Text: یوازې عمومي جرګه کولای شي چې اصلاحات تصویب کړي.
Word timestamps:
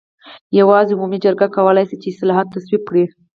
یوازې 0.59 0.91
عمومي 0.95 1.17
جرګه 1.25 1.47
کولای 1.55 1.85
شي 1.89 1.95
چې 2.01 2.07
اصلاحات 2.13 2.47
تصویب 2.55 2.81
کړي. 2.89 3.03